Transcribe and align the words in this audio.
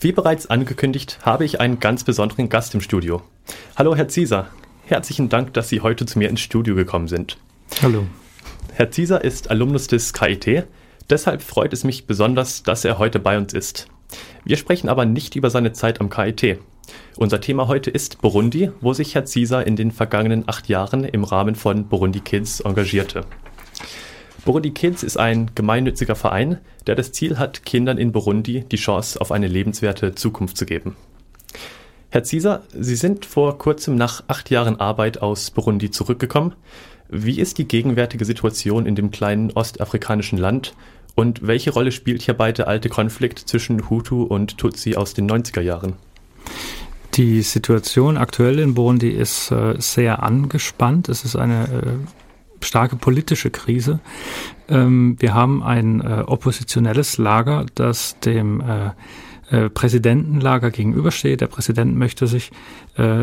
Wie 0.00 0.12
bereits 0.12 0.46
angekündigt, 0.46 1.18
habe 1.22 1.44
ich 1.44 1.58
einen 1.58 1.80
ganz 1.80 2.04
besonderen 2.04 2.48
Gast 2.48 2.72
im 2.72 2.80
Studio. 2.80 3.20
Hallo, 3.74 3.96
Herr 3.96 4.06
Zieser. 4.06 4.46
Herzlichen 4.86 5.28
Dank, 5.28 5.54
dass 5.54 5.70
Sie 5.70 5.80
heute 5.80 6.06
zu 6.06 6.20
mir 6.20 6.28
ins 6.28 6.38
Studio 6.38 6.76
gekommen 6.76 7.08
sind. 7.08 7.36
Hallo. 7.82 8.06
Herr 8.74 8.92
Zieser 8.92 9.24
ist 9.24 9.50
Alumnus 9.50 9.88
des 9.88 10.12
KIT. 10.12 10.68
Deshalb 11.10 11.42
freut 11.42 11.72
es 11.72 11.82
mich 11.82 12.06
besonders, 12.06 12.62
dass 12.62 12.84
er 12.84 13.00
heute 13.00 13.18
bei 13.18 13.36
uns 13.36 13.52
ist. 13.52 13.88
Wir 14.44 14.56
sprechen 14.56 14.88
aber 14.88 15.04
nicht 15.04 15.34
über 15.34 15.50
seine 15.50 15.72
Zeit 15.72 16.00
am 16.00 16.10
KIT. 16.10 16.60
Unser 17.16 17.40
Thema 17.40 17.66
heute 17.66 17.90
ist 17.90 18.20
Burundi, 18.20 18.70
wo 18.80 18.92
sich 18.92 19.16
Herr 19.16 19.24
Zieser 19.24 19.66
in 19.66 19.74
den 19.74 19.90
vergangenen 19.90 20.44
acht 20.46 20.68
Jahren 20.68 21.02
im 21.02 21.24
Rahmen 21.24 21.56
von 21.56 21.88
Burundi 21.88 22.20
Kids 22.20 22.60
engagierte. 22.60 23.24
Burundi 24.44 24.70
Kids 24.70 25.02
ist 25.02 25.16
ein 25.18 25.50
gemeinnütziger 25.54 26.14
Verein, 26.14 26.58
der 26.86 26.94
das 26.94 27.12
Ziel 27.12 27.38
hat, 27.38 27.64
Kindern 27.64 27.98
in 27.98 28.12
Burundi 28.12 28.64
die 28.70 28.76
Chance 28.76 29.20
auf 29.20 29.32
eine 29.32 29.46
lebenswerte 29.46 30.14
Zukunft 30.14 30.56
zu 30.56 30.64
geben. 30.64 30.96
Herr 32.10 32.24
Zieser, 32.24 32.62
Sie 32.72 32.96
sind 32.96 33.26
vor 33.26 33.58
kurzem 33.58 33.96
nach 33.96 34.24
acht 34.28 34.48
Jahren 34.48 34.80
Arbeit 34.80 35.20
aus 35.20 35.50
Burundi 35.50 35.90
zurückgekommen. 35.90 36.54
Wie 37.10 37.38
ist 37.38 37.58
die 37.58 37.68
gegenwärtige 37.68 38.24
Situation 38.24 38.86
in 38.86 38.94
dem 38.94 39.10
kleinen 39.10 39.50
ostafrikanischen 39.52 40.38
Land 40.38 40.74
und 41.14 41.46
welche 41.46 41.70
Rolle 41.70 41.92
spielt 41.92 42.22
hierbei 42.22 42.52
der 42.52 42.68
alte 42.68 42.88
Konflikt 42.88 43.40
zwischen 43.40 43.90
Hutu 43.90 44.22
und 44.22 44.56
Tutsi 44.56 44.94
aus 44.94 45.14
den 45.14 45.28
90er 45.28 45.60
Jahren? 45.60 45.94
Die 47.14 47.42
Situation 47.42 48.16
aktuell 48.16 48.58
in 48.60 48.74
Burundi 48.74 49.10
ist 49.10 49.50
äh, 49.50 49.74
sehr 49.78 50.22
angespannt. 50.22 51.08
Es 51.08 51.24
ist 51.24 51.36
eine 51.36 51.64
äh, 51.64 52.27
starke 52.60 52.96
politische 52.96 53.50
Krise. 53.50 54.00
Ähm, 54.68 55.16
wir 55.18 55.34
haben 55.34 55.62
ein 55.62 56.00
äh, 56.00 56.24
oppositionelles 56.26 57.18
Lager, 57.18 57.66
das 57.74 58.18
dem 58.20 58.60
äh, 58.60 58.90
äh, 59.50 59.70
Präsidentenlager 59.70 60.70
gegenübersteht. 60.70 61.40
Der 61.40 61.46
Präsident 61.46 61.96
möchte 61.96 62.26
sich 62.26 62.50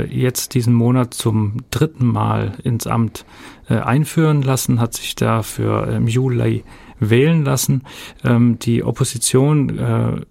jetzt 0.10 0.54
diesen 0.54 0.74
Monat 0.74 1.14
zum 1.14 1.58
dritten 1.70 2.08
Mal 2.08 2.54
ins 2.64 2.88
Amt 2.88 3.26
einführen 3.68 4.42
lassen, 4.42 4.80
hat 4.80 4.94
sich 4.94 5.16
dafür 5.16 5.90
im 5.90 6.08
Juli 6.08 6.64
wählen 7.02 7.44
lassen. 7.44 7.82
Ähm, 8.24 8.58
die 8.58 8.86
Opposition 8.86 10.26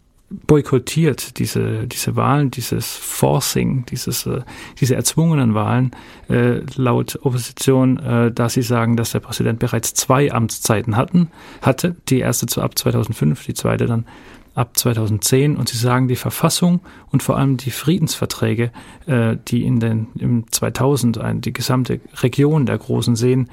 boykottiert 0.47 1.39
diese, 1.39 1.87
diese 1.87 2.17
Wahlen, 2.17 2.51
dieses 2.51 2.97
Forcing, 2.97 3.87
dieses, 3.87 4.27
äh, 4.27 4.43
diese 4.81 4.95
erzwungenen 4.95 5.55
Wahlen 5.55 5.93
äh, 6.29 6.61
laut 6.77 7.19
Opposition, 7.23 7.99
äh, 7.99 8.33
da 8.33 8.49
sie 8.49 8.63
sagen, 8.63 8.97
dass 8.97 9.13
der 9.13 9.21
Präsident 9.21 9.59
bereits 9.59 9.95
zwei 9.95 10.33
Amtszeiten 10.33 10.97
hatten, 10.97 11.31
hatte, 11.63 11.97
die 12.09 12.21
erste 12.21 12.47
zu 12.47 12.63
ab 12.63 12.79
2005, 12.79 13.45
die 13.45 13.55
zweite 13.55 13.87
dann 13.87 14.07
ab 14.55 14.77
2010 14.77 15.57
und 15.57 15.69
sie 15.69 15.79
sagen, 15.79 16.09
die 16.09 16.17
Verfassung 16.17 16.81
und 17.11 17.23
vor 17.23 17.37
allem 17.37 17.57
die 17.57 17.71
Friedensverträge, 17.71 18.71
äh, 19.07 19.37
die 19.49 19.65
in 19.65 19.81
den 19.81 20.09
im 20.19 20.51
2000 20.51 21.19
ein, 21.19 21.41
die 21.41 21.53
gesamte 21.53 22.01
Region 22.23 22.67
der 22.67 22.79
großen 22.79 23.17
Seen 23.17 23.49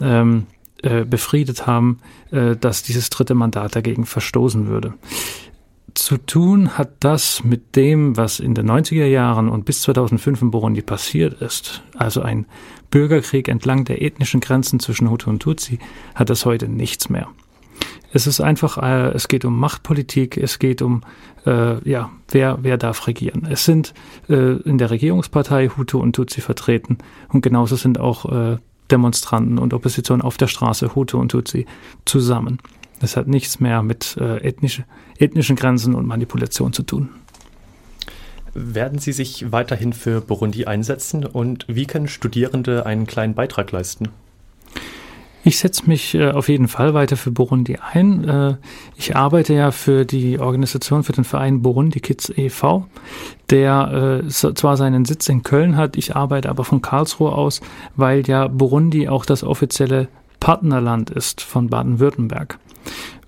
ähm, 0.00 0.46
äh, 0.82 1.04
befriedet 1.04 1.66
haben, 1.66 2.00
äh, 2.30 2.56
dass 2.56 2.82
dieses 2.82 3.10
dritte 3.10 3.34
Mandat 3.34 3.76
dagegen 3.76 4.06
verstoßen 4.06 4.66
würde 4.66 4.94
zu 5.94 6.18
tun 6.18 6.76
hat 6.76 6.92
das 7.00 7.42
mit 7.42 7.76
dem, 7.76 8.16
was 8.16 8.40
in 8.40 8.54
den 8.54 8.70
90er 8.70 9.06
Jahren 9.06 9.48
und 9.48 9.64
bis 9.64 9.82
2005 9.82 10.42
in 10.42 10.50
Burundi 10.50 10.82
passiert 10.82 11.40
ist. 11.40 11.82
Also 11.96 12.22
ein 12.22 12.46
Bürgerkrieg 12.90 13.48
entlang 13.48 13.84
der 13.84 14.02
ethnischen 14.02 14.40
Grenzen 14.40 14.80
zwischen 14.80 15.10
Hutu 15.10 15.30
und 15.30 15.40
Tutsi 15.40 15.78
hat 16.14 16.30
das 16.30 16.44
heute 16.44 16.68
nichts 16.68 17.08
mehr. 17.08 17.28
Es 18.12 18.26
ist 18.26 18.40
einfach, 18.40 18.78
äh, 18.78 19.10
es 19.12 19.28
geht 19.28 19.44
um 19.44 19.58
Machtpolitik, 19.58 20.36
es 20.36 20.58
geht 20.58 20.80
um, 20.80 21.02
äh, 21.44 21.88
ja, 21.88 22.10
wer, 22.30 22.58
wer 22.62 22.78
darf 22.78 23.06
regieren. 23.06 23.46
Es 23.50 23.64
sind 23.64 23.94
äh, 24.28 24.56
in 24.62 24.78
der 24.78 24.90
Regierungspartei 24.90 25.68
Hutu 25.68 25.98
und 25.98 26.14
Tutsi 26.14 26.40
vertreten 26.40 26.98
und 27.28 27.42
genauso 27.42 27.76
sind 27.76 27.98
auch 27.98 28.24
äh, 28.30 28.58
Demonstranten 28.90 29.58
und 29.58 29.74
Opposition 29.74 30.22
auf 30.22 30.36
der 30.36 30.46
Straße 30.46 30.94
Hutu 30.94 31.18
und 31.18 31.30
Tutsi 31.30 31.66
zusammen. 32.04 32.58
Das 33.00 33.16
hat 33.16 33.26
nichts 33.28 33.60
mehr 33.60 33.82
mit 33.82 34.16
äh, 34.20 34.38
ethnische, 34.38 34.84
ethnischen 35.18 35.56
Grenzen 35.56 35.94
und 35.94 36.06
Manipulation 36.06 36.72
zu 36.72 36.82
tun. 36.82 37.10
Werden 38.54 38.98
Sie 38.98 39.12
sich 39.12 39.52
weiterhin 39.52 39.92
für 39.92 40.22
Burundi 40.22 40.64
einsetzen 40.64 41.26
und 41.26 41.66
wie 41.68 41.84
können 41.84 42.08
Studierende 42.08 42.86
einen 42.86 43.06
kleinen 43.06 43.34
Beitrag 43.34 43.70
leisten? 43.70 44.08
Ich 45.46 45.58
setze 45.58 45.86
mich 45.86 46.12
äh, 46.14 46.32
auf 46.32 46.48
jeden 46.48 46.66
Fall 46.66 46.92
weiter 46.92 47.16
für 47.16 47.30
Burundi 47.30 47.76
ein. 47.76 48.28
Äh, 48.28 48.56
ich 48.96 49.14
arbeite 49.14 49.54
ja 49.54 49.70
für 49.70 50.04
die 50.04 50.40
Organisation, 50.40 51.04
für 51.04 51.12
den 51.12 51.22
Verein 51.22 51.62
Burundi 51.62 52.00
Kids 52.00 52.32
e.V., 52.36 52.88
der 53.50 54.22
äh, 54.24 54.28
zwar 54.28 54.76
seinen 54.76 55.04
Sitz 55.04 55.28
in 55.28 55.44
Köln 55.44 55.76
hat, 55.76 55.96
ich 55.96 56.16
arbeite 56.16 56.48
aber 56.48 56.64
von 56.64 56.82
Karlsruhe 56.82 57.30
aus, 57.30 57.60
weil 57.94 58.26
ja 58.26 58.48
Burundi 58.48 59.06
auch 59.08 59.24
das 59.24 59.44
offizielle 59.44 60.08
Partnerland 60.40 61.10
ist 61.10 61.42
von 61.42 61.68
Baden-Württemberg. 61.68 62.58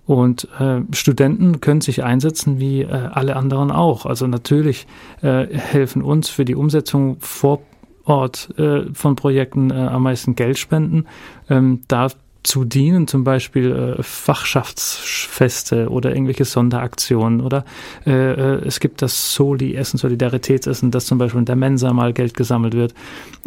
Und 0.08 0.48
äh, 0.58 0.80
Studenten 0.92 1.60
können 1.60 1.82
sich 1.82 2.02
einsetzen 2.02 2.58
wie 2.58 2.80
äh, 2.80 2.86
alle 2.86 3.36
anderen 3.36 3.70
auch. 3.70 4.06
Also 4.06 4.26
natürlich 4.26 4.86
äh, 5.20 5.46
helfen 5.52 6.00
uns 6.00 6.30
für 6.30 6.46
die 6.46 6.54
Umsetzung 6.54 7.18
vor 7.20 7.60
Ort 8.04 8.48
äh, 8.58 8.84
von 8.94 9.16
Projekten 9.16 9.70
äh, 9.70 9.74
am 9.74 10.04
meisten 10.04 10.34
Geldspenden. 10.34 11.06
Ähm, 11.50 11.82
da 11.88 12.08
zu 12.42 12.64
dienen, 12.64 13.06
zum 13.08 13.24
Beispiel 13.24 13.96
äh, 13.98 14.02
Fachschaftsfeste 14.02 15.90
oder 15.90 16.12
irgendwelche 16.14 16.44
Sonderaktionen 16.44 17.40
oder 17.40 17.64
äh, 18.06 18.12
äh, 18.12 18.64
es 18.64 18.80
gibt 18.80 19.02
das 19.02 19.34
Soli-Essen, 19.34 19.98
Solidaritätsessen, 19.98 20.90
das 20.90 21.06
zum 21.06 21.18
Beispiel 21.18 21.40
in 21.40 21.44
der 21.44 21.56
Mensa 21.56 21.92
mal 21.92 22.12
Geld 22.12 22.34
gesammelt 22.34 22.74
wird. 22.74 22.94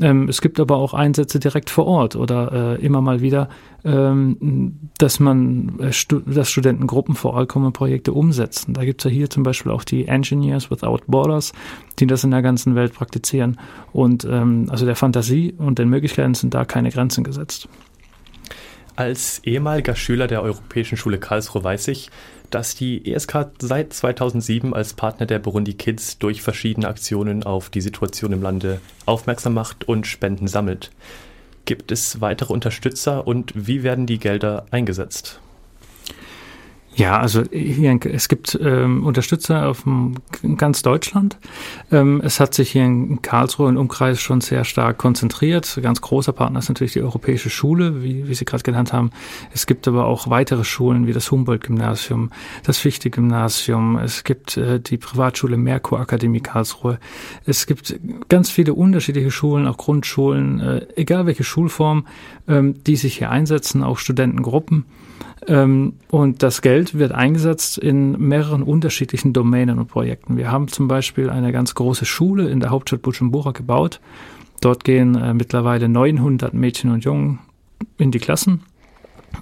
Ähm, 0.01 0.27
es 0.29 0.41
gibt 0.41 0.59
aber 0.59 0.77
auch 0.77 0.93
Einsätze 0.93 1.39
direkt 1.39 1.69
vor 1.69 1.87
Ort 1.87 2.15
oder 2.15 2.77
äh, 2.79 2.85
immer 2.85 3.01
mal 3.01 3.21
wieder, 3.21 3.49
ähm, 3.83 4.77
dass 4.97 5.19
man, 5.19 5.79
äh, 5.79 5.93
stu 5.93 6.19
dass 6.19 6.51
Studentengruppen 6.51 7.15
vor 7.15 7.33
Ort 7.33 7.49
kommen 7.49 7.73
Projekte 7.73 8.13
umsetzen. 8.13 8.73
Da 8.73 8.83
gibt 8.83 9.01
es 9.01 9.05
ja 9.05 9.15
hier 9.15 9.29
zum 9.29 9.43
Beispiel 9.43 9.71
auch 9.71 9.83
die 9.83 10.07
Engineers 10.07 10.69
Without 10.69 10.99
Borders, 11.07 11.53
die 11.99 12.07
das 12.07 12.23
in 12.23 12.31
der 12.31 12.41
ganzen 12.41 12.75
Welt 12.75 12.93
praktizieren. 12.93 13.57
Und 13.93 14.27
ähm, 14.29 14.67
also 14.69 14.85
der 14.85 14.95
Fantasie 14.95 15.55
und 15.57 15.79
den 15.79 15.89
Möglichkeiten 15.89 16.35
sind 16.35 16.53
da 16.53 16.65
keine 16.65 16.91
Grenzen 16.91 17.23
gesetzt. 17.23 17.67
Als 18.95 19.39
ehemaliger 19.43 19.95
Schüler 19.95 20.27
der 20.27 20.41
Europäischen 20.41 20.97
Schule 20.97 21.17
Karlsruhe 21.17 21.63
weiß 21.63 21.87
ich, 21.87 22.09
dass 22.49 22.75
die 22.75 23.11
ESK 23.11 23.47
seit 23.59 23.93
2007 23.93 24.73
als 24.73 24.93
Partner 24.93 25.25
der 25.25 25.39
Burundi 25.39 25.73
Kids 25.73 26.17
durch 26.17 26.41
verschiedene 26.41 26.87
Aktionen 26.87 27.43
auf 27.43 27.69
die 27.69 27.81
Situation 27.81 28.33
im 28.33 28.41
Lande 28.41 28.81
aufmerksam 29.05 29.53
macht 29.53 29.87
und 29.87 30.05
Spenden 30.05 30.47
sammelt. 30.47 30.91
Gibt 31.65 31.91
es 31.91 32.19
weitere 32.19 32.51
Unterstützer 32.51 33.25
und 33.25 33.53
wie 33.55 33.83
werden 33.83 34.05
die 34.05 34.19
Gelder 34.19 34.65
eingesetzt? 34.71 35.39
Ja, 36.93 37.19
also 37.19 37.43
hier, 37.51 37.97
es 38.11 38.27
gibt 38.27 38.59
ähm, 38.61 39.05
Unterstützer 39.05 39.69
auf 39.69 39.85
ganz 40.57 40.81
Deutschland. 40.81 41.37
Ähm, 41.89 42.21
es 42.21 42.41
hat 42.41 42.53
sich 42.53 42.71
hier 42.71 42.83
in 42.83 43.21
Karlsruhe 43.21 43.69
im 43.69 43.77
Umkreis 43.77 44.19
schon 44.19 44.41
sehr 44.41 44.65
stark 44.65 44.97
konzentriert. 44.97 45.79
Ganz 45.81 46.01
großer 46.01 46.33
Partner 46.33 46.59
ist 46.59 46.67
natürlich 46.67 46.91
die 46.91 47.01
Europäische 47.01 47.49
Schule, 47.49 48.03
wie, 48.03 48.27
wie 48.27 48.33
Sie 48.33 48.43
gerade 48.43 48.63
genannt 48.63 48.91
haben. 48.91 49.11
Es 49.53 49.67
gibt 49.67 49.87
aber 49.87 50.05
auch 50.05 50.29
weitere 50.29 50.65
Schulen 50.65 51.07
wie 51.07 51.13
das 51.13 51.31
Humboldt-Gymnasium, 51.31 52.29
das 52.63 52.77
Fichte-Gymnasium. 52.79 53.97
Es 53.97 54.25
gibt 54.25 54.57
äh, 54.57 54.81
die 54.81 54.97
Privatschule 54.97 55.55
Merkur 55.55 56.01
Akademie 56.01 56.41
Karlsruhe. 56.41 56.99
Es 57.45 57.67
gibt 57.67 57.97
ganz 58.27 58.51
viele 58.51 58.73
unterschiedliche 58.73 59.31
Schulen, 59.31 59.65
auch 59.65 59.77
Grundschulen, 59.77 60.59
äh, 60.59 60.85
egal 60.97 61.25
welche 61.25 61.45
Schulform, 61.45 62.05
ähm, 62.49 62.83
die 62.83 62.97
sich 62.97 63.17
hier 63.17 63.31
einsetzen, 63.31 63.81
auch 63.81 63.97
Studentengruppen. 63.97 64.85
Ähm, 65.47 65.93
und 66.09 66.43
das 66.43 66.61
Geld 66.61 66.97
wird 66.97 67.11
eingesetzt 67.11 67.77
in 67.77 68.11
mehreren 68.13 68.63
unterschiedlichen 68.63 69.33
Domänen 69.33 69.79
und 69.79 69.87
Projekten. 69.87 70.37
Wir 70.37 70.51
haben 70.51 70.67
zum 70.67 70.87
Beispiel 70.87 71.29
eine 71.29 71.51
ganz 71.51 71.73
große 71.73 72.05
Schule 72.05 72.49
in 72.49 72.59
der 72.59 72.69
Hauptstadt 72.69 73.01
Bujumbura 73.01 73.51
gebaut. 73.51 73.99
Dort 74.61 74.83
gehen 74.83 75.15
äh, 75.15 75.33
mittlerweile 75.33 75.89
900 75.89 76.53
Mädchen 76.53 76.91
und 76.91 77.03
Jungen 77.03 77.39
in 77.97 78.11
die 78.11 78.19
Klassen. 78.19 78.61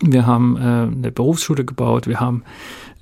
Wir 0.01 0.25
haben 0.25 0.56
äh, 0.56 0.60
eine 0.60 1.12
Berufsschule 1.12 1.66
gebaut. 1.66 2.07
Wir 2.07 2.22
haben 2.22 2.44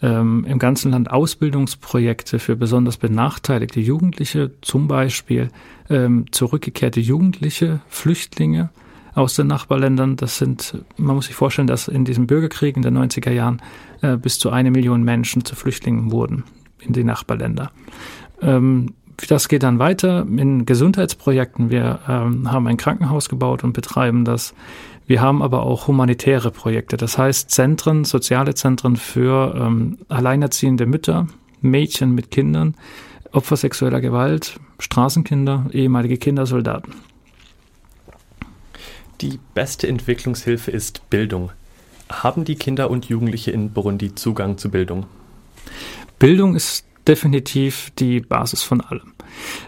ähm, 0.01 0.45
im 0.47 0.57
ganzen 0.57 0.91
Land 0.91 1.11
Ausbildungsprojekte 1.11 2.39
für 2.39 2.55
besonders 2.55 2.97
benachteiligte 2.97 3.79
Jugendliche, 3.79 4.51
zum 4.61 4.87
Beispiel 4.87 5.49
ähm, 5.89 6.25
zurückgekehrte 6.31 6.99
Jugendliche, 6.99 7.81
Flüchtlinge 7.87 8.69
aus 9.17 9.35
den 9.35 9.47
Nachbarländern. 9.47 10.15
Das 10.15 10.37
sind, 10.37 10.77
man 10.97 11.15
muss 11.15 11.25
sich 11.25 11.35
vorstellen, 11.35 11.67
dass 11.67 11.87
in 11.87 12.05
diesem 12.05 12.27
Bürgerkrieg 12.27 12.77
in 12.77 12.83
den 12.83 12.97
90er 12.97 13.31
Jahren 13.31 13.61
äh, 14.01 14.15
bis 14.15 14.37
zu 14.37 14.51
eine 14.51 14.71
Million 14.71 15.03
Menschen 15.03 15.43
zu 15.43 15.55
Flüchtlingen 15.55 16.11
wurden 16.11 16.43
in 16.79 16.93
die 16.93 17.03
Nachbarländer. 17.03 17.71
Ähm, 18.41 18.93
das 19.27 19.47
geht 19.47 19.63
dann 19.63 19.79
weiter 19.79 20.21
in 20.21 20.67
Gesundheitsprojekten. 20.67 21.71
Wir 21.71 21.99
ähm, 22.07 22.51
haben 22.51 22.67
ein 22.67 22.77
Krankenhaus 22.77 23.29
gebaut 23.29 23.63
und 23.63 23.73
betreiben 23.73 24.23
das. 24.23 24.53
Wir 25.07 25.21
haben 25.21 25.41
aber 25.41 25.63
auch 25.63 25.87
humanitäre 25.87 26.51
Projekte, 26.51 26.97
das 26.97 27.17
heißt 27.17 27.49
Zentren, 27.49 28.03
soziale 28.03 28.53
Zentren 28.53 28.97
für 28.97 29.55
ähm, 29.57 29.97
alleinerziehende 30.09 30.85
Mütter, 30.85 31.27
Mädchen 31.61 32.13
mit 32.13 32.29
Kindern, 32.29 32.75
Opfer 33.31 33.55
sexueller 33.55 34.01
Gewalt, 34.01 34.59
Straßenkinder, 34.77 35.65
ehemalige 35.71 36.17
Kindersoldaten. 36.17 36.93
Die 39.21 39.39
beste 39.53 39.87
Entwicklungshilfe 39.87 40.69
ist 40.71 41.09
Bildung. 41.09 41.51
Haben 42.09 42.45
die 42.45 42.55
Kinder 42.55 42.89
und 42.89 43.05
Jugendliche 43.05 43.51
in 43.51 43.71
Burundi 43.71 44.13
Zugang 44.15 44.57
zu 44.57 44.69
Bildung? 44.69 45.07
Bildung 46.19 46.55
ist 46.55 46.85
definitiv 47.07 47.91
die 47.97 48.19
Basis 48.19 48.61
von 48.61 48.81
allem. 48.81 49.13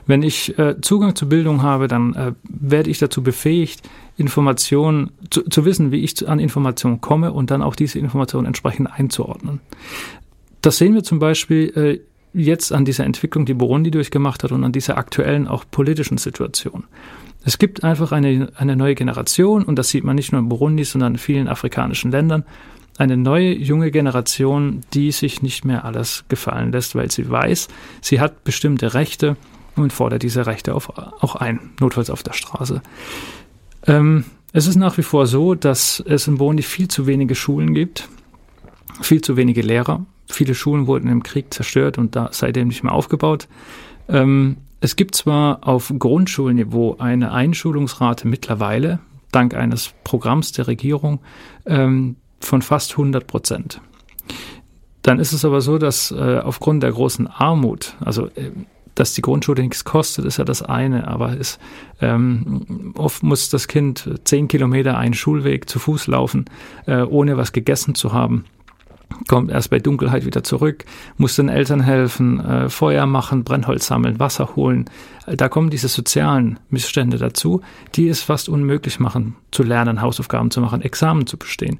Wenn 0.06 0.24
ich 0.24 0.58
äh, 0.60 0.80
Zugang 0.82 1.16
zu 1.16 1.30
Bildung 1.30 1.62
habe, 1.62 1.88
dann 1.88 2.14
äh, 2.14 2.34
werde 2.44 2.90
ich 2.90 3.00
dazu 3.00 3.24
befähigt, 3.24 3.82
Informationen 4.18 5.12
zu, 5.30 5.44
zu 5.44 5.66
wissen, 5.66 5.92
wie 5.92 6.04
ich 6.04 6.16
zu, 6.16 6.28
an 6.28 6.40
Informationen 6.40 7.02
komme 7.02 7.32
und 7.32 7.52
dann 7.52 7.62
auch 7.62 7.76
diese 7.76 8.00
Informationen 8.00 8.46
entsprechend 8.46 8.92
einzuordnen. 8.92 9.62
Das 10.62 10.78
sehen 10.78 10.94
wir 10.94 11.04
zum 11.04 11.20
Beispiel 11.20 11.70
äh, 11.76 12.09
jetzt 12.34 12.72
an 12.72 12.86
dieser 12.86 13.06
Entwicklung, 13.06 13.46
die 13.46 13.54
Burundi 13.54 13.92
durchgemacht 13.92 14.44
hat 14.44 14.52
und 14.52 14.64
an 14.64 14.72
dieser 14.72 14.98
aktuellen 14.98 15.48
auch 15.48 15.66
politischen 15.70 16.18
Situation. 16.18 16.86
Es 17.46 17.58
gibt 17.58 17.84
einfach 17.84 18.12
eine, 18.12 18.52
eine 18.56 18.76
neue 18.76 18.96
Generation 18.96 19.64
und 19.64 19.78
das 19.78 19.90
sieht 19.90 20.04
man 20.04 20.16
nicht 20.16 20.32
nur 20.32 20.40
in 20.40 20.50
Burundi, 20.50 20.84
sondern 20.84 21.14
in 21.14 21.20
vielen 21.20 21.48
afrikanischen 21.48 22.12
Ländern, 22.12 22.44
eine 22.98 23.16
neue 23.16 23.54
junge 23.54 23.92
Generation, 23.92 24.82
die 24.94 25.12
sich 25.12 25.42
nicht 25.42 25.64
mehr 25.64 25.86
alles 25.86 26.26
gefallen 26.28 26.74
lässt, 26.74 26.96
weil 26.96 27.10
sie 27.10 27.30
weiß, 27.30 27.70
sie 28.02 28.20
hat 28.20 28.44
bestimmte 28.44 28.94
Rechte 28.94 29.38
und 29.78 29.94
fordert 29.94 30.22
diese 30.22 30.46
Rechte 30.46 30.76
auf, 30.76 30.90
auch 30.90 31.36
ein, 31.36 31.72
notfalls 31.80 32.10
auf 32.10 32.24
der 32.24 32.34
Straße. 32.34 32.82
Ähm, 33.88 34.26
es 34.52 34.68
ist 34.68 34.76
nach 34.76 34.98
wie 34.98 35.04
vor 35.04 35.28
so, 35.28 35.56
dass 35.56 36.04
es 36.06 36.28
in 36.28 36.38
Burundi 36.38 36.64
viel 36.64 36.90
zu 36.90 37.08
wenige 37.08 37.36
Schulen 37.36 37.74
gibt, 37.74 38.10
viel 39.02 39.22
zu 39.22 39.38
wenige 39.38 39.62
Lehrer. 39.62 40.06
Viele 40.32 40.54
Schulen 40.54 40.88
wurden 40.88 41.10
im 41.10 41.24
Krieg 41.24 41.54
zerstört 41.54 41.98
und 41.98 42.16
da 42.16 42.30
seitdem 42.32 42.68
nicht 42.68 42.84
mehr 42.84 42.94
aufgebaut. 42.94 43.48
Ähm, 44.08 44.58
es 44.80 44.96
gibt 44.96 45.16
zwar 45.16 45.68
auf 45.68 45.92
Grundschulniveau 45.98 46.98
eine 47.00 47.32
Einschulungsrate 47.32 48.28
mittlerweile, 48.28 49.00
dank 49.32 49.54
eines 49.56 49.94
Programms 50.04 50.52
der 50.52 50.68
Regierung, 50.68 51.20
ähm, 51.66 52.16
von 52.40 52.62
fast 52.62 52.92
100 52.92 53.28
Prozent. 53.28 53.82
Dann 55.02 55.20
ist 55.20 55.34
es 55.34 55.44
aber 55.44 55.62
so, 55.62 55.78
dass 55.78 56.12
äh, 56.12 56.40
aufgrund 56.44 56.84
der 56.84 56.92
großen 56.92 57.28
Armut, 57.28 57.96
also 58.00 58.28
äh, 58.28 58.52
dass 58.96 59.14
die 59.14 59.22
Grundschule 59.22 59.64
nichts 59.64 59.84
kostet, 59.84 60.26
ist 60.26 60.38
ja 60.38 60.46
das 60.46 60.62
eine, 60.62 61.08
aber 61.08 61.38
es, 61.40 61.58
ähm, 62.02 62.94
oft 62.98 63.24
muss 63.24 63.50
das 63.50 63.68
Kind 63.68 64.10
zehn 64.26 64.48
Kilometer 64.48 64.98
einen 64.98 65.14
Schulweg 65.14 65.70
zu 65.70 65.80
Fuß 65.80 66.08
laufen, 66.08 66.46
äh, 66.86 67.02
ohne 67.02 67.38
was 67.38 67.52
gegessen 67.52 67.96
zu 67.96 68.14
haben 68.14 68.46
kommt 69.28 69.52
erst 69.52 69.70
bei 69.70 69.80
Dunkelheit 69.80 70.26
wieder 70.26 70.44
zurück, 70.44 70.86
muss 71.18 71.36
den 71.36 71.50
Eltern 71.50 71.82
helfen, 71.82 72.40
äh, 72.40 72.70
Feuer 72.70 73.06
machen, 73.06 73.44
Brennholz 73.44 73.88
sammeln, 73.88 74.20
Wasser 74.20 74.56
holen. 74.56 74.86
Da 75.28 75.50
kommen 75.50 75.70
diese 75.70 75.88
sozialen 75.88 76.60
Missstände 76.70 77.18
dazu, 77.18 77.62
die 77.96 78.08
es 78.08 78.22
fast 78.22 78.50
unmöglich 78.50 79.00
machen, 79.00 79.36
zu 79.52 79.64
lernen, 79.64 80.02
Hausaufgaben 80.02 80.52
zu 80.52 80.62
machen, 80.62 80.82
Examen 80.82 81.28
zu 81.28 81.38
bestehen. 81.38 81.80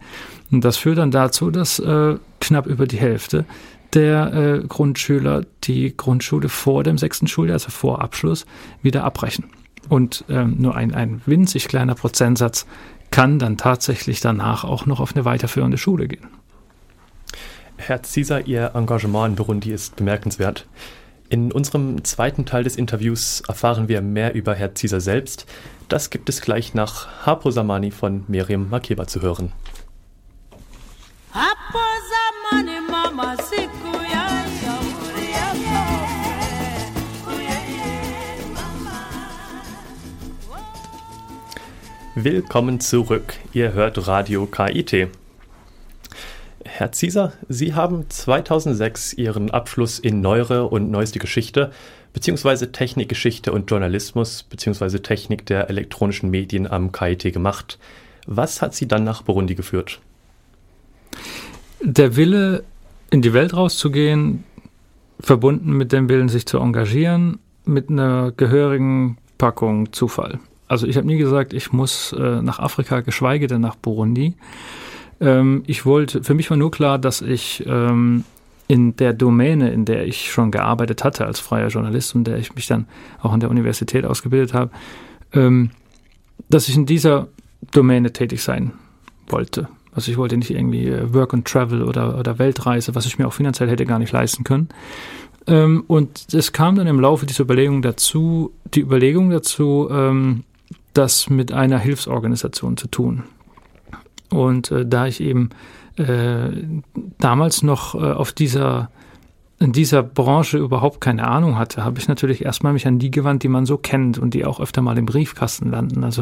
Und 0.52 0.64
das 0.66 0.78
führt 0.78 0.98
dann 0.98 1.12
dazu, 1.12 1.52
dass 1.52 1.80
äh, 1.80 2.18
knapp 2.40 2.68
über 2.68 2.86
die 2.86 2.98
Hälfte 2.98 3.46
der 3.94 4.34
äh, 4.34 4.68
Grundschüler 4.68 5.46
die 5.64 5.96
Grundschule 5.96 6.50
vor 6.50 6.84
dem 6.84 6.98
sechsten 6.98 7.28
Schuljahr, 7.28 7.56
also 7.56 7.72
vor 7.72 8.02
Abschluss, 8.02 8.46
wieder 8.82 9.04
abbrechen. 9.04 9.46
Und 9.88 10.26
ähm, 10.30 10.56
nur 10.60 10.76
ein, 10.76 10.94
ein 10.94 11.22
winzig 11.26 11.68
kleiner 11.68 11.96
Prozentsatz 11.96 12.68
kann 13.12 13.40
dann 13.40 13.58
tatsächlich 13.58 14.20
danach 14.20 14.64
auch 14.64 14.86
noch 14.86 15.00
auf 15.00 15.16
eine 15.16 15.26
weiterführende 15.26 15.80
Schule 15.80 16.08
gehen. 16.08 16.28
Herr 17.80 18.04
Cesar, 18.04 18.46
Ihr 18.46 18.72
Engagement 18.76 19.30
in 19.30 19.36
Burundi 19.36 19.72
ist 19.72 19.96
bemerkenswert. 19.96 20.68
In 21.30 21.52
unserem 21.52 22.04
zweiten 22.04 22.46
Teil 22.46 22.64
des 22.64 22.76
Interviews 22.76 23.42
erfahren 23.48 23.88
wir 23.88 24.02
mehr 24.02 24.36
über 24.36 24.54
Herr 24.54 24.76
Cesar 24.76 25.00
selbst. 25.00 25.46
Das 25.88 26.10
gibt 26.10 26.28
es 26.28 26.42
gleich 26.42 26.74
nach 26.74 27.26
Hapo 27.26 27.52
Samani 27.52 27.92
von 27.92 28.26
Miriam 28.28 28.70
Makeba 28.70 29.08
zu 29.08 29.22
hören. 29.22 29.54
Willkommen 42.14 42.82
zurück. 42.82 43.36
Ihr 43.54 43.72
hört 43.72 44.06
Radio 44.06 44.46
KIT. 44.46 45.08
Herr 46.80 46.94
Zieser, 46.94 47.34
Sie 47.50 47.74
haben 47.74 48.10
2006 48.10 49.12
Ihren 49.12 49.52
Abschluss 49.52 50.00
in 50.00 50.22
Neuere 50.22 50.68
und 50.68 50.90
Neueste 50.90 51.20
Geschichte 51.20 51.74
beziehungsweise 52.14 52.72
Technikgeschichte 52.72 53.52
und 53.52 53.70
Journalismus 53.70 54.44
beziehungsweise 54.44 55.02
Technik 55.02 55.46
der 55.46 55.70
elektronischen 55.70 56.30
Medien 56.30 56.68
am 56.68 56.94
KIT 56.94 57.34
gemacht. 57.34 57.80
Was 58.28 58.62
hat 58.62 58.76
Sie 58.76 58.88
dann 58.88 59.04
nach 59.04 59.24
Burundi 59.24 59.56
geführt? 59.56 60.00
Der 61.82 62.16
Wille, 62.16 62.64
in 63.10 63.22
die 63.22 63.34
Welt 63.34 63.54
rauszugehen, 63.54 64.46
verbunden 65.20 65.74
mit 65.74 65.92
dem 65.92 66.08
Willen, 66.08 66.30
sich 66.30 66.46
zu 66.46 66.60
engagieren, 66.60 67.40
mit 67.66 67.90
einer 67.90 68.32
gehörigen 68.32 69.18
Packung 69.38 69.92
Zufall. 69.92 70.40
Also 70.70 70.88
ich 70.88 70.96
habe 70.96 71.08
nie 71.08 71.18
gesagt, 71.18 71.52
ich 71.52 71.74
muss 71.74 72.14
äh, 72.14 72.42
nach 72.42 72.60
Afrika, 72.60 73.02
geschweige 73.02 73.48
denn 73.48 73.60
nach 73.60 73.76
Burundi. 73.76 74.36
Ähm, 75.22 75.64
ich 75.68 75.86
wollte, 75.86 76.24
für 76.24 76.34
mich 76.34 76.50
war 76.50 76.58
nur 76.58 76.72
klar, 76.72 76.98
dass 77.00 77.22
ich 77.22 77.64
ähm, 77.68 78.24
in 78.68 78.96
der 78.96 79.14
Domäne, 79.14 79.72
in 79.72 79.86
der 79.86 80.06
ich 80.06 80.32
schon 80.32 80.52
gearbeitet 80.52 81.04
hatte 81.04 81.26
als 81.26 81.40
freier 81.40 81.70
Journalist 81.70 82.16
und 82.16 82.26
der 82.26 82.38
ich 82.38 82.54
mich 82.56 82.68
dann 82.68 82.88
auch 83.22 83.34
an 83.34 83.40
der 83.40 83.50
Universität 83.50 84.06
ausgebildet 84.06 84.54
habe, 84.54 84.72
ähm, 85.34 85.72
dass 86.50 86.70
ich 86.70 86.76
in 86.76 86.86
dieser 86.86 87.28
Domäne 87.72 88.14
tätig 88.14 88.42
sein 88.44 88.74
wollte. 89.28 89.68
Also 89.92 90.12
ich 90.12 90.18
wollte 90.18 90.38
nicht 90.38 90.52
irgendwie 90.52 90.88
äh, 90.88 91.14
Work 91.14 91.34
and 91.34 91.48
Travel 91.48 91.84
oder, 91.84 92.18
oder 92.18 92.40
Weltreise, 92.40 92.96
was 92.96 93.06
ich 93.06 93.18
mir 93.18 93.28
auch 93.28 93.34
finanziell 93.34 93.70
hätte 93.70 93.86
gar 93.86 94.00
nicht 94.00 94.12
leisten 94.12 94.44
können. 94.44 94.70
Ähm, 95.48 95.84
und 95.88 96.34
es 96.34 96.52
kam 96.52 96.76
dann 96.76 96.88
im 96.88 97.00
Laufe 97.00 97.26
dieser 97.26 97.44
Überlegung 97.44 97.82
dazu, 97.82 98.54
die 98.74 98.82
Überlegung 98.82 99.32
dazu, 99.32 99.90
ähm, 99.92 100.44
das 100.94 101.30
mit 101.30 101.52
einer 101.52 101.80
Hilfsorganisation 101.80 102.78
zu 102.78 102.88
tun. 102.88 103.24
Und 104.30 104.72
äh, 104.72 104.86
da 104.86 105.08
ich 105.08 105.22
eben 105.22 105.50
äh, 105.98 106.50
damals 107.18 107.64
noch 107.64 107.96
äh, 107.96 108.12
auf 108.12 108.32
dieser 108.32 108.90
in 109.62 109.74
dieser 109.74 110.04
Branche 110.04 110.58
überhaupt 110.58 111.02
keine 111.02 111.28
Ahnung 111.28 111.58
hatte, 111.58 111.84
habe 111.84 112.00
ich 112.00 112.08
natürlich 112.08 112.46
erstmal 112.46 112.72
mich 112.72 112.88
an 112.88 112.98
die 112.98 113.12
gewandt, 113.12 113.44
die 113.44 113.50
man 113.50 113.66
so 113.66 113.78
kennt 113.78 114.18
und 114.18 114.34
die 114.34 114.46
auch 114.46 114.62
öfter 114.62 114.82
mal 114.82 114.98
im 114.98 115.06
Briefkasten 115.06 115.70
landen. 115.70 116.06
Also 116.06 116.22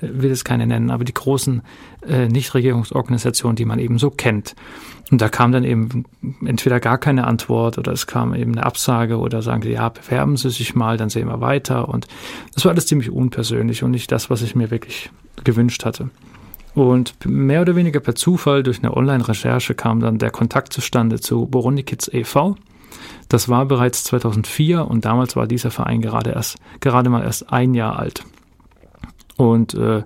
äh, 0.00 0.08
will 0.12 0.30
es 0.30 0.44
keine 0.44 0.66
nennen, 0.66 0.90
aber 0.90 1.04
die 1.04 1.14
großen 1.14 1.62
äh, 2.06 2.28
Nichtregierungsorganisationen, 2.28 3.56
die 3.56 3.64
man 3.64 3.78
eben 3.78 3.98
so 3.98 4.10
kennt. 4.10 4.54
Und 5.10 5.22
da 5.22 5.30
kam 5.30 5.52
dann 5.52 5.64
eben 5.64 6.04
entweder 6.44 6.78
gar 6.78 6.98
keine 6.98 7.26
Antwort 7.26 7.78
oder 7.78 7.92
es 7.92 8.06
kam 8.06 8.34
eben 8.34 8.52
eine 8.52 8.66
Absage 8.66 9.18
oder 9.18 9.40
sagen 9.40 9.62
sie, 9.62 9.70
ja, 9.70 9.88
bewerben 9.88 10.36
Sie 10.36 10.50
sich 10.50 10.74
mal, 10.74 10.98
dann 10.98 11.08
sehen 11.08 11.28
wir 11.28 11.40
weiter. 11.40 11.88
Und 11.88 12.06
das 12.54 12.64
war 12.64 12.72
alles 12.72 12.86
ziemlich 12.86 13.10
unpersönlich 13.10 13.84
und 13.84 13.92
nicht 13.92 14.12
das, 14.12 14.28
was 14.28 14.42
ich 14.42 14.54
mir 14.54 14.70
wirklich 14.70 15.10
gewünscht 15.44 15.84
hatte. 15.86 16.10
Und 16.76 17.14
mehr 17.24 17.62
oder 17.62 17.74
weniger 17.74 18.00
per 18.00 18.14
Zufall 18.14 18.62
durch 18.62 18.80
eine 18.80 18.94
Online-Recherche 18.94 19.74
kam 19.74 20.00
dann 20.00 20.18
der 20.18 20.30
Kontakt 20.30 20.74
zustande 20.74 21.18
zu 21.18 21.46
Burundi 21.46 21.86
e.V. 22.12 22.56
Das 23.30 23.48
war 23.48 23.64
bereits 23.64 24.04
2004 24.04 24.86
und 24.86 25.06
damals 25.06 25.36
war 25.36 25.46
dieser 25.46 25.70
Verein 25.70 26.02
gerade 26.02 26.32
erst, 26.32 26.58
gerade 26.80 27.08
mal 27.08 27.24
erst 27.24 27.50
ein 27.50 27.72
Jahr 27.72 27.98
alt. 27.98 28.24
Und 29.36 29.74
äh, 29.74 30.02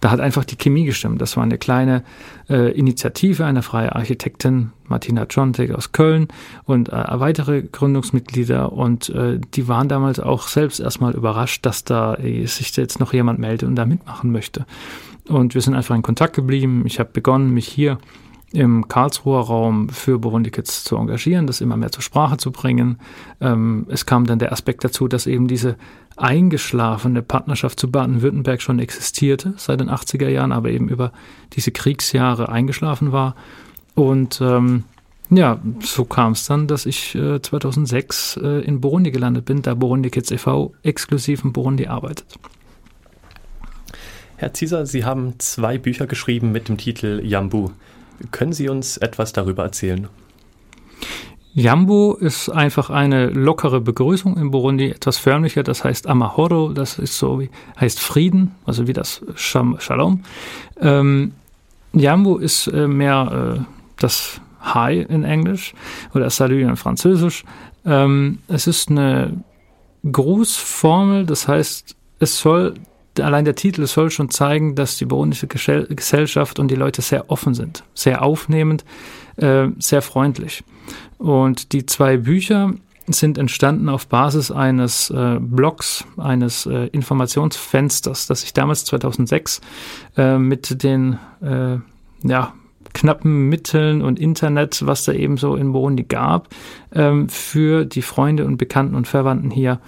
da 0.00 0.10
hat 0.10 0.20
einfach 0.20 0.44
die 0.44 0.56
Chemie 0.56 0.84
gestimmt. 0.84 1.22
Das 1.22 1.36
war 1.36 1.42
eine 1.42 1.56
kleine 1.56 2.04
äh, 2.50 2.70
Initiative 2.72 3.44
einer 3.44 3.62
freien 3.62 3.90
Architektin, 3.90 4.72
Martina 4.86 5.24
Jontek 5.24 5.70
aus 5.74 5.92
Köln 5.92 6.28
und 6.64 6.90
äh, 6.90 7.04
weitere 7.12 7.62
Gründungsmitglieder. 7.62 8.72
Und 8.72 9.08
äh, 9.08 9.40
die 9.54 9.68
waren 9.68 9.88
damals 9.88 10.20
auch 10.20 10.48
selbst 10.48 10.80
erstmal 10.80 11.14
überrascht, 11.14 11.64
dass 11.64 11.84
da 11.84 12.14
äh, 12.16 12.44
sich 12.46 12.76
jetzt 12.76 13.00
noch 13.00 13.14
jemand 13.14 13.38
meldet 13.38 13.66
und 13.68 13.76
da 13.76 13.86
mitmachen 13.86 14.30
möchte. 14.30 14.66
Und 15.28 15.54
wir 15.54 15.62
sind 15.62 15.74
einfach 15.74 15.94
in 15.94 16.02
Kontakt 16.02 16.36
geblieben. 16.36 16.82
Ich 16.84 16.98
habe 17.00 17.08
begonnen, 17.10 17.54
mich 17.54 17.66
hier 17.66 17.98
im 18.54 18.86
Karlsruher 18.88 19.40
Raum 19.40 19.88
für 19.88 20.18
Burundi 20.18 20.50
Kids 20.50 20.84
zu 20.84 20.96
engagieren, 20.96 21.46
das 21.46 21.60
immer 21.60 21.76
mehr 21.76 21.90
zur 21.90 22.02
Sprache 22.02 22.36
zu 22.36 22.52
bringen. 22.52 22.98
Ähm, 23.40 23.86
es 23.88 24.06
kam 24.06 24.26
dann 24.26 24.38
der 24.38 24.52
Aspekt 24.52 24.84
dazu, 24.84 25.08
dass 25.08 25.26
eben 25.26 25.48
diese 25.48 25.76
eingeschlafene 26.16 27.22
Partnerschaft 27.22 27.80
zu 27.80 27.90
Baden-Württemberg 27.90 28.62
schon 28.62 28.78
existierte 28.78 29.54
seit 29.56 29.80
den 29.80 29.90
80er 29.90 30.28
Jahren, 30.28 30.52
aber 30.52 30.70
eben 30.70 30.88
über 30.88 31.12
diese 31.54 31.72
Kriegsjahre 31.72 32.48
eingeschlafen 32.48 33.10
war. 33.10 33.34
Und 33.94 34.40
ähm, 34.40 34.84
ja, 35.30 35.60
so 35.80 36.04
kam 36.04 36.32
es 36.32 36.46
dann, 36.46 36.68
dass 36.68 36.86
ich 36.86 37.14
äh, 37.16 37.42
2006 37.42 38.38
äh, 38.42 38.60
in 38.64 38.80
Burundi 38.80 39.10
gelandet 39.10 39.46
bin, 39.46 39.62
da 39.62 39.74
Burundi 39.74 40.10
Kids 40.10 40.30
e.V. 40.30 40.74
exklusiv 40.82 41.44
in 41.44 41.52
Burundi 41.52 41.86
arbeitet. 41.86 42.26
Herr 44.36 44.52
Zieser, 44.52 44.86
Sie 44.86 45.04
haben 45.04 45.34
zwei 45.38 45.78
Bücher 45.78 46.06
geschrieben 46.06 46.52
mit 46.52 46.68
dem 46.68 46.76
Titel 46.76 47.20
Jambu. 47.24 47.70
Können 48.30 48.52
Sie 48.52 48.68
uns 48.68 48.96
etwas 48.96 49.32
darüber 49.32 49.64
erzählen? 49.64 50.08
Jambo 51.56 52.14
ist 52.14 52.48
einfach 52.48 52.90
eine 52.90 53.26
lockere 53.28 53.80
Begrüßung 53.80 54.36
in 54.36 54.50
Burundi, 54.50 54.90
etwas 54.90 55.18
förmlicher, 55.18 55.62
das 55.62 55.84
heißt 55.84 56.08
Amahoro, 56.08 56.72
das 56.72 56.98
ist 56.98 57.16
so 57.16 57.38
wie, 57.38 57.48
heißt 57.78 58.00
Frieden, 58.00 58.56
also 58.66 58.88
wie 58.88 58.92
das 58.92 59.24
Shalom. 59.36 60.24
Ähm, 60.80 61.32
Jambo 61.92 62.38
ist 62.38 62.66
äh, 62.66 62.88
mehr 62.88 63.56
äh, 63.56 63.60
das 63.98 64.40
Hi 64.60 65.02
in 65.02 65.22
Englisch 65.22 65.74
oder 66.12 66.28
Salut 66.28 66.60
in 66.60 66.76
Französisch. 66.76 67.44
Ähm, 67.84 68.38
es 68.48 68.66
ist 68.66 68.90
eine 68.90 69.44
Grußformel, 70.10 71.24
das 71.24 71.46
heißt, 71.46 71.94
es 72.18 72.38
soll, 72.38 72.74
allein 73.20 73.44
der 73.44 73.54
Titel 73.54 73.86
soll 73.86 74.10
schon 74.10 74.30
zeigen, 74.30 74.74
dass 74.74 74.96
die 74.96 75.04
burundische 75.04 75.46
Gesellschaft 75.46 76.58
und 76.58 76.70
die 76.70 76.74
Leute 76.74 77.02
sehr 77.02 77.30
offen 77.30 77.54
sind, 77.54 77.84
sehr 77.94 78.22
aufnehmend, 78.22 78.84
äh, 79.36 79.68
sehr 79.78 80.02
freundlich. 80.02 80.64
Und 81.18 81.72
die 81.72 81.86
zwei 81.86 82.16
Bücher 82.16 82.74
sind 83.06 83.36
entstanden 83.36 83.88
auf 83.88 84.06
Basis 84.06 84.50
eines 84.50 85.10
äh, 85.10 85.38
Blogs, 85.38 86.04
eines 86.16 86.66
äh, 86.66 86.86
Informationsfensters, 86.86 88.26
das 88.26 88.44
ich 88.44 88.54
damals 88.54 88.84
2006 88.86 89.60
äh, 90.16 90.38
mit 90.38 90.82
den 90.82 91.18
äh, 91.42 91.78
ja, 92.26 92.54
knappen 92.94 93.48
Mitteln 93.48 94.00
und 94.00 94.18
Internet, 94.18 94.86
was 94.86 95.04
da 95.04 95.12
eben 95.12 95.36
so 95.36 95.56
in 95.56 95.72
Burundi 95.72 96.04
gab, 96.04 96.48
ähm, 96.94 97.28
für 97.28 97.84
die 97.84 98.02
Freunde 98.02 98.46
und 98.46 98.56
Bekannten 98.56 98.94
und 98.94 99.06
Verwandten 99.06 99.50
hier 99.50 99.80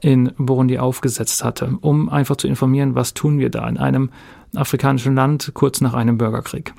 in 0.00 0.32
Burundi 0.38 0.78
aufgesetzt 0.78 1.44
hatte, 1.44 1.78
um 1.80 2.08
einfach 2.08 2.36
zu 2.36 2.48
informieren, 2.48 2.94
was 2.94 3.14
tun 3.14 3.38
wir 3.38 3.50
da 3.50 3.68
in 3.68 3.78
einem 3.78 4.10
afrikanischen 4.54 5.14
Land 5.14 5.50
kurz 5.54 5.80
nach 5.80 5.94
einem 5.94 6.18
Bürgerkrieg. 6.18 6.72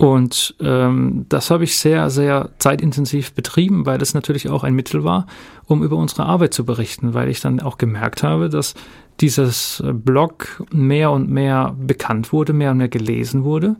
Und 0.00 0.54
ähm, 0.60 1.26
das 1.28 1.50
habe 1.50 1.64
ich 1.64 1.76
sehr, 1.76 2.08
sehr 2.08 2.48
zeitintensiv 2.58 3.34
betrieben, 3.34 3.84
weil 3.84 4.00
es 4.00 4.14
natürlich 4.14 4.48
auch 4.48 4.64
ein 4.64 4.74
Mittel 4.74 5.04
war, 5.04 5.26
um 5.66 5.82
über 5.82 5.96
unsere 5.96 6.24
Arbeit 6.24 6.54
zu 6.54 6.64
berichten, 6.64 7.12
weil 7.12 7.28
ich 7.28 7.40
dann 7.40 7.60
auch 7.60 7.76
gemerkt 7.76 8.22
habe, 8.22 8.48
dass 8.48 8.72
dieses 9.20 9.82
Blog 9.92 10.64
mehr 10.72 11.10
und 11.10 11.28
mehr 11.28 11.76
bekannt 11.78 12.32
wurde, 12.32 12.54
mehr 12.54 12.70
und 12.70 12.78
mehr 12.78 12.88
gelesen 12.88 13.44
wurde. 13.44 13.76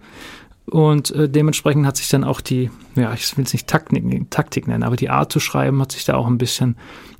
Und 0.66 1.10
äh, 1.10 1.28
dementsprechend 1.28 1.86
hat 1.86 1.96
sich 1.96 2.08
dann 2.08 2.24
auch 2.24 2.40
die, 2.40 2.70
ja, 2.94 3.12
ich 3.12 3.36
will 3.36 3.44
es 3.44 3.52
nicht 3.52 3.66
Taktik, 3.66 4.30
Taktik 4.30 4.68
nennen, 4.68 4.84
aber 4.84 4.96
die 4.96 5.10
Art 5.10 5.32
zu 5.32 5.40
schreiben 5.40 5.80
hat 5.80 5.92
sich 5.92 6.04
da 6.04 6.14
auch 6.14 6.26
ein 6.26 6.38
bisschen 6.38 6.76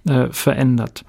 äh, 0.08 0.28
verändert. 0.30 1.04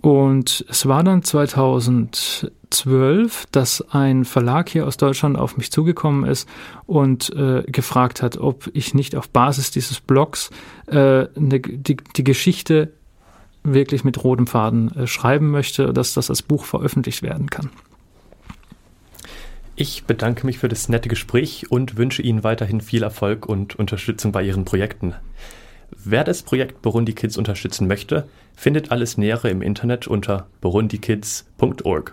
Und 0.00 0.64
es 0.68 0.86
war 0.86 1.02
dann 1.02 1.24
2012, 1.24 3.46
dass 3.50 3.84
ein 3.90 4.24
Verlag 4.24 4.68
hier 4.68 4.86
aus 4.86 4.96
Deutschland 4.96 5.36
auf 5.36 5.56
mich 5.56 5.72
zugekommen 5.72 6.24
ist 6.24 6.48
und 6.86 7.34
äh, 7.34 7.64
gefragt 7.66 8.22
hat, 8.22 8.36
ob 8.38 8.70
ich 8.74 8.94
nicht 8.94 9.16
auf 9.16 9.28
Basis 9.28 9.72
dieses 9.72 9.98
Blogs 10.00 10.50
äh, 10.86 11.24
ne, 11.34 11.60
die, 11.60 11.96
die 11.96 12.24
Geschichte 12.24 12.92
wirklich 13.64 14.04
mit 14.04 14.22
rotem 14.22 14.46
Faden 14.46 14.96
äh, 14.96 15.08
schreiben 15.08 15.50
möchte, 15.50 15.92
dass 15.92 16.14
das 16.14 16.30
als 16.30 16.42
Buch 16.42 16.64
veröffentlicht 16.64 17.22
werden 17.22 17.50
kann. 17.50 17.70
Ich 19.80 20.02
bedanke 20.06 20.44
mich 20.44 20.58
für 20.58 20.66
das 20.66 20.88
nette 20.88 21.08
Gespräch 21.08 21.70
und 21.70 21.96
wünsche 21.96 22.20
Ihnen 22.20 22.42
weiterhin 22.42 22.80
viel 22.80 23.04
Erfolg 23.04 23.46
und 23.46 23.76
Unterstützung 23.76 24.32
bei 24.32 24.42
Ihren 24.42 24.64
Projekten. 24.64 25.14
Wer 25.92 26.24
das 26.24 26.42
Projekt 26.42 26.82
Burundi 26.82 27.12
Kids 27.12 27.36
unterstützen 27.36 27.86
möchte, 27.86 28.28
findet 28.56 28.90
alles 28.90 29.18
Nähere 29.18 29.50
im 29.50 29.62
Internet 29.62 30.08
unter 30.08 30.48
burundikids.org. 30.62 32.12